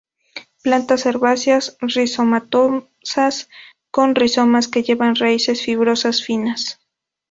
[0.63, 3.49] Plantas herbáceas, rizomatosas,
[3.91, 6.79] con rizomas que llevan raíces fibrosas finas.